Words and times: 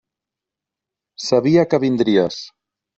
Sabia 1.27 1.69
que 1.71 1.85
vindries. 1.87 2.45